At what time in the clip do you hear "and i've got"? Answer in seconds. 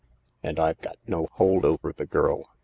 0.41-0.97